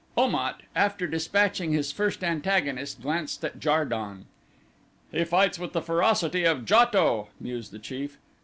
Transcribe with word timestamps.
Om 0.17 0.33
at, 0.33 0.61
after 0.75 1.05
dispatching 1.05 1.73
his 1.73 1.91
first 1.91 2.23
antagonist, 2.23 3.03
glanced 3.03 3.45
at 3.45 3.59
Jar 3.59 3.85
don. 3.85 4.25
"He 5.11 5.23
fights 5.25 5.59
with 5.59 5.73
the 5.73 5.81
ferocity 5.83 6.43
of 6.43 6.65
JATO," 6.65 7.27
mused 7.39 7.71
the 7.71 7.77
chief. 7.77 8.17